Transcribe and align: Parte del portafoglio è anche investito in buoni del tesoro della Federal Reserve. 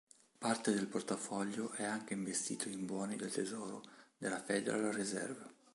Parte 0.39 0.73
del 0.73 0.87
portafoglio 0.87 1.73
è 1.73 1.83
anche 1.83 2.15
investito 2.15 2.67
in 2.67 2.87
buoni 2.87 3.17
del 3.17 3.31
tesoro 3.31 3.83
della 4.17 4.41
Federal 4.41 4.91
Reserve. 4.91 5.45